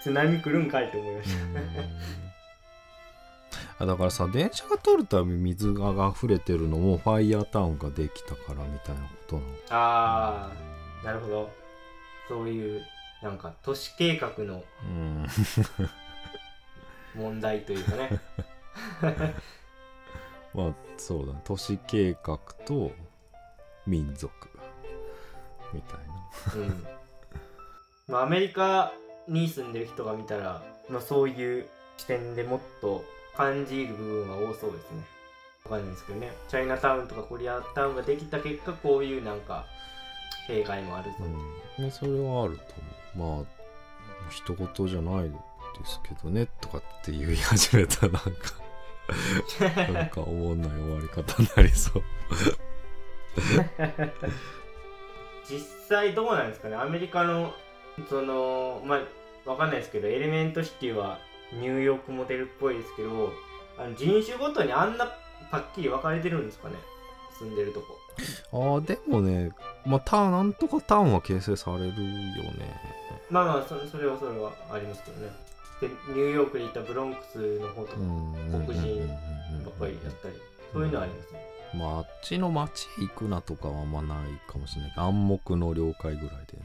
[0.02, 1.30] 津波来るんかいと思いまし
[3.78, 10.52] あだからさ電車が通るたび水が溢れてるのもファイヤータウンができたからみたいなことなのたあ
[11.04, 11.52] あなるほど。
[12.28, 12.82] そういう
[13.22, 15.28] なんか都市計画のうん。
[17.16, 18.10] 問題というかね。
[20.54, 21.42] まあそうだね。
[21.44, 22.92] 都市計画と
[23.88, 24.32] 民族。
[25.74, 26.68] みたいな。
[26.68, 26.88] うん。
[28.08, 28.94] まあアメリカ
[29.28, 31.66] に住んでる人が見たら、まあ、そういう
[31.98, 33.04] 視点でもっと
[33.36, 35.04] 感じる部分は多そうですね。
[35.66, 36.32] わかんないですけどね。
[36.50, 39.66] チャイナタウンとかコリアタウンができた結果こういうなんか
[40.48, 41.82] 弊害もあるぞ、う。
[41.82, 43.40] ん、ねそれはあると思う。
[43.40, 43.62] まあ
[44.30, 45.36] 一言じゃないで
[45.86, 48.61] すけどねとかって言い始めたらなんか
[49.94, 52.04] なんか思んない終わり方になりそう。
[55.50, 55.60] 実
[55.90, 56.76] 際どうなんですかね？
[56.76, 57.54] アメリカの
[58.10, 61.20] そのまあわかんないですけどエレメントシティは
[61.54, 63.34] ニューヨークモデルっぽいですけど
[63.78, 66.76] あの人種ごとにあんなはっきり分かれてるんですかね？
[67.38, 67.98] 住んでるとこ。
[68.54, 69.52] ああでもね
[69.86, 72.80] まあタなんとかタウンは形成されるよね。
[73.30, 75.32] まあまあそそれはそれはありますけどね
[75.82, 78.66] でニューヨークに行ったブロンクスの方とかうん。
[78.68, 79.08] 黒人
[79.66, 80.36] ばっかりだったり
[80.72, 81.46] そういうのはありますね。
[81.74, 84.18] まああっちの町へ行くなとかはあんまない
[84.52, 84.94] かもしれない。
[84.96, 86.64] 暗黙の了解ぐらいでね。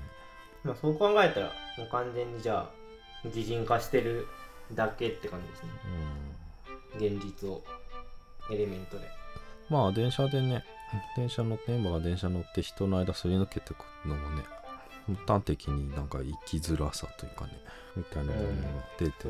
[0.65, 1.47] まあそう考えたら
[1.79, 2.69] もう完全にじゃ
[3.25, 4.27] あ擬人化してる
[4.75, 5.71] だけって感じですね。
[6.99, 7.17] うん。
[7.19, 7.63] 現実を
[8.51, 9.09] エレメントで。
[9.69, 10.65] まあ電車でね
[11.17, 14.45] 電車乗ってメンバーが電車乗って人の間すり抜けてくのもね
[15.27, 17.53] 端的になんか生きづらさというかね
[17.97, 18.53] みたいなものが
[18.99, 19.29] 出てて、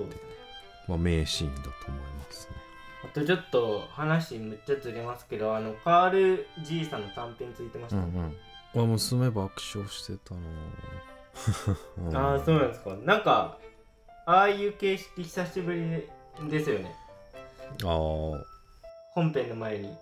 [0.88, 2.56] まあ名シーンだと思いますね。
[3.04, 8.36] あとちょっと話むっちゃずれますけどあのカール・ジーさんの短編ついてました、うん
[8.74, 10.34] あ娘爆笑してた
[12.10, 12.94] なああそうなんですか。
[13.04, 13.58] なんか
[14.26, 16.94] ああいう形式久しぶりですよね。
[17.82, 18.42] あー。
[19.12, 19.96] 本編の前に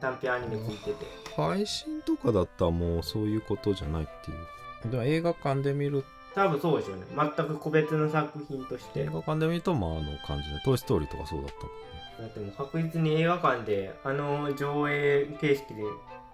[0.00, 1.06] 短編アニメついてて。
[1.36, 4.90] 配信とかだったらもうそういうことじゃないっていう。
[4.90, 6.04] でも映画館で見る
[6.34, 7.04] 多分そうでしょうね。
[7.16, 9.00] 全く個別の作品として。
[9.02, 11.94] 映画館で見るとまああの感じで「トイ・ストーリー」とかそうだったもんね。
[12.20, 15.82] だってもう確実に映画館であの上映形式で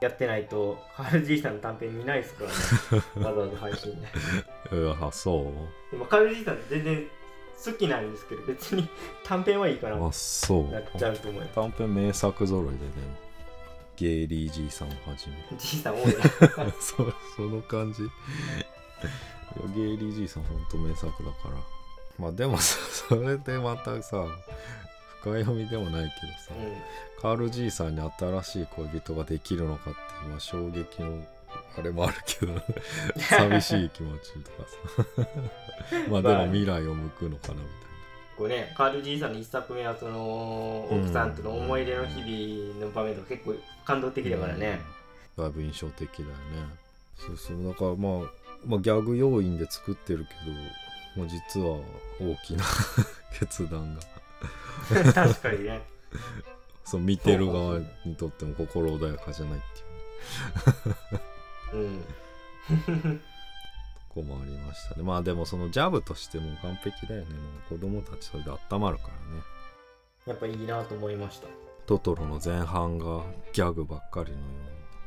[0.00, 2.56] やってないとカール・ジーさんの短編見ないですからね。
[3.28, 4.08] わざわざ配信で。
[4.72, 5.90] うわそう。
[5.90, 7.06] でもカール・ジーさん全然
[7.62, 8.88] 好きなんですけど別に
[9.22, 10.68] 短編はいいかなあそう。
[10.72, 11.54] なっちゃうと思います。
[11.54, 12.80] 短編名作揃いでね
[13.96, 15.58] ゲイリー・ジーさんをはじめ。
[15.58, 16.72] じいさん多いな。
[16.80, 18.02] そうその感じ。
[18.04, 18.08] い
[19.56, 21.54] やゲイリー・ジーさんほんと名作だから。
[22.18, 22.76] まあでもさ
[23.08, 24.26] それでまたさ
[25.22, 31.22] 深読みでもないけどさ、うカール・ジーさんに新しい恋人ができるのかっていう、まあ、衝撃の
[31.78, 32.54] あれもあるけど
[33.20, 34.68] 寂しい気持ちとか
[35.14, 35.30] さ。
[36.10, 37.66] まあでも未来を向くのかなみたい
[38.36, 44.80] こうねカール・ジーさんの一作目はその奥さんとの思い出の日々の場面とか結構感動的なだからね、
[45.36, 46.34] だいぶ印象的だよね。
[47.16, 47.64] そうそう。
[47.64, 48.30] だからまあ、
[48.66, 50.56] まあ、ギャグ要因で作ってるけど、
[51.16, 51.78] まあ、実は
[52.20, 52.64] 大きな
[53.38, 54.00] 決断が。
[55.12, 55.82] 確かにね。
[56.84, 59.62] そう見てる側にとっても心穏やかじゃないっ
[61.70, 62.00] ていう。
[62.72, 63.18] うん。
[63.18, 63.24] と
[64.08, 65.02] こもありましたね。
[65.02, 67.26] まあでもそのジャブとしても完璧だよね。
[67.34, 67.40] も
[67.70, 69.42] う子供たちそれで温まるからね。
[70.26, 71.46] やっぱいいなと思いました。
[71.86, 74.44] トトロの前半がギャグばっかりのよ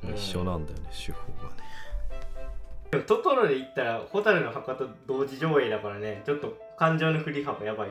[0.03, 1.63] うにうん一緒なんだよね、手法がね
[3.01, 7.89] トトロで言ったら蛍の墓と同時上映だからねちょっと感情の振り幅やばい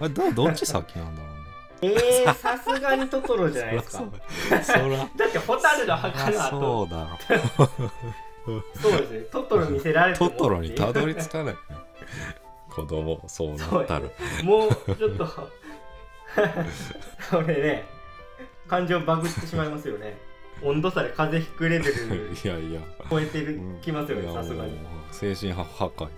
[0.00, 1.42] あれどどっち先なんだろうね。
[1.84, 4.04] えー、さすがにトトロじゃないですか。
[4.04, 7.18] だって蛍の墓のそ後うだ。
[8.46, 9.20] ろそうですね。
[9.32, 11.54] トトロ見せられてもトトロにたどり着かない。
[11.54, 11.60] ね
[12.70, 14.00] 子供そうなったら。
[14.44, 15.26] もうちょっと。
[17.30, 17.84] これね
[18.66, 20.18] 感情バグってしまいますよね
[20.64, 21.92] 温度差で風邪ひくレベル
[22.32, 22.80] いやいや。
[23.10, 24.78] 超えてるうんきますよねさすがに。
[25.10, 26.08] 精神破破壊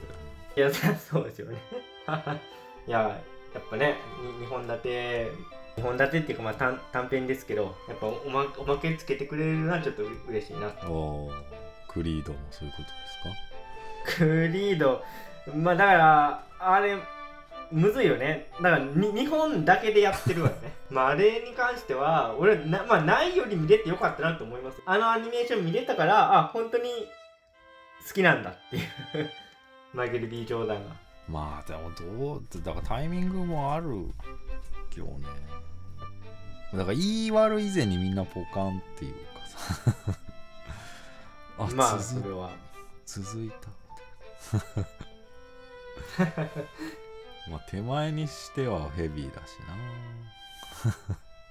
[0.56, 1.58] いやそそうですよね。
[2.86, 2.98] いや
[3.54, 3.96] やっぱね
[4.40, 5.30] に2本立て
[5.76, 11.42] 2本立てっていうかまあ短短編ですけどやっぱおまおまけつけてくれるのはちょっと嬉しいなおー
[11.88, 12.88] クリードもそういうことで
[14.12, 14.24] すか？
[14.24, 15.02] クリード。
[15.54, 16.96] まあだからあれ
[17.74, 18.46] むずいよね。
[18.62, 20.72] だからに日本だけでやってるわよね。
[20.90, 24.80] まああれに関しては俺な,、まあ、ないより見れてよかったなと思います。
[24.86, 27.08] あのアニメーション見れたからあ本当に
[28.06, 28.80] 好きなんだってい
[29.22, 29.30] う。
[29.92, 30.94] マイケル・ B・ ジョーダンが。
[31.28, 35.26] まあでもどうだからタイミングもあるよね。
[36.72, 40.14] だから言い悪い以前にみんなポカンっていうかさ。
[41.58, 42.50] あ、まあそ続れは。
[43.04, 43.68] 続いた
[47.50, 50.94] まあ手前にしてはヘビーだしな。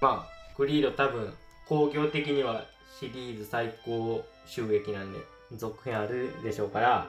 [0.00, 1.34] まあクリード多分
[1.68, 2.64] 興行的には
[3.00, 5.18] シリーズ最高収益なんで
[5.56, 7.08] 続編あるでしょうから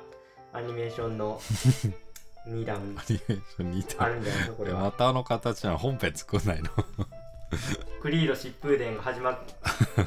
[0.54, 1.40] アニメーションの
[2.48, 2.78] 2段。
[2.78, 4.80] アニメーション似たあるんじゃないですかこれは。
[4.82, 6.70] またあの形は本編作んないの？
[8.02, 9.38] クリード疾風伝が始まる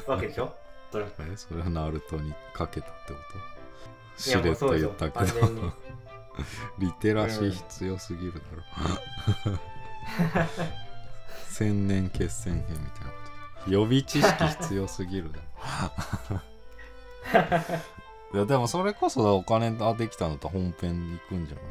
[0.07, 0.55] わけでしょ？
[0.89, 3.37] おそらくえそれはナルトにかけたってこと？
[3.37, 5.47] いやしれっと言ったけど
[6.79, 8.39] リテラシー必要すぎるだ
[9.51, 9.59] ろ、
[11.49, 13.17] 千年決戦編みたいなこ
[13.65, 13.71] と。
[13.71, 15.39] 予備知識必要すぎるだ
[16.29, 16.41] ろ。
[18.33, 21.65] いやでもそれこそお金ができたのと本編に行くんじゃない？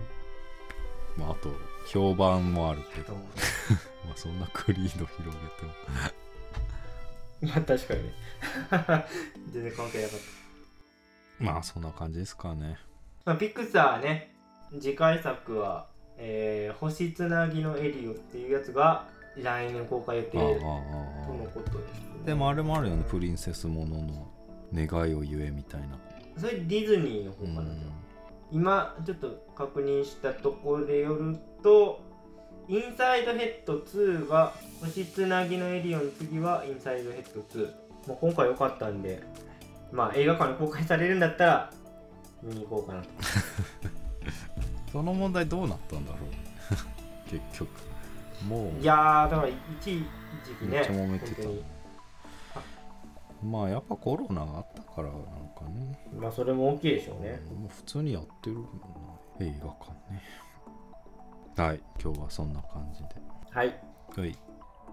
[1.16, 1.52] まああと
[1.86, 3.14] 評判もあるけど。
[3.14, 3.20] ま
[4.12, 5.72] あそんなクリード広げても。
[7.42, 8.02] まあ確かに。
[8.04, 8.14] ね
[9.52, 11.44] 全然関係なかった。
[11.44, 12.78] まあそんな感じですかね。
[13.24, 14.32] まあ、ピクサーね
[14.80, 19.06] 次回作は、えー星つなぎのエリオっていうやつが
[19.36, 23.04] 来年公開予定とのことです、ね、でもあれもあるよね。
[23.08, 24.28] プリンセスものの
[24.74, 25.98] 願いを言えみたいな。
[26.36, 27.92] それディズニーの方かな、うん。
[28.50, 32.00] 今ちょっと確認したところでよると
[32.68, 37.66] インサイドヘッド2が星つなぎのエリオン次はインサイドヘッド2
[38.08, 39.22] もう今回良かったんで
[39.92, 41.70] まあ映画館に公開されるんだったら
[42.42, 43.08] 見に行こうかなと
[44.92, 46.20] その問題どうなったんだろう。
[47.30, 47.70] 結局。
[48.46, 48.80] もう。
[48.80, 50.04] いやーだから一時
[50.60, 51.48] 期ねめっちゃ揉めてた。
[53.42, 57.40] まあやっぱコロナがあったからなんかね、まあそれも大きいでしょうね。
[57.60, 58.68] もう普通にやってるもんな。
[59.40, 60.22] 映画館ね。
[61.56, 63.08] はい今日はそんな感じで。
[63.50, 63.80] はい。
[64.16, 64.36] はい。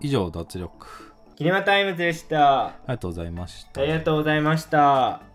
[0.01, 1.13] 以上脱力。
[1.35, 2.67] キネマタイムズでした。
[2.67, 3.81] ありがとうございました。
[3.81, 5.34] ありがとうございました